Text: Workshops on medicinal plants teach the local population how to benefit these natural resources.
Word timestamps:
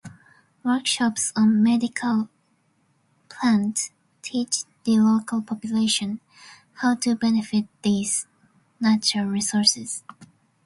Workshops 0.65 1.31
on 1.35 1.61
medicinal 1.61 2.27
plants 3.29 3.91
teach 4.23 4.63
the 4.83 4.97
local 4.99 5.43
population 5.43 6.21
how 6.77 6.95
to 6.95 7.13
benefit 7.13 7.65
these 7.83 8.25
natural 8.79 9.25
resources. 9.25 10.01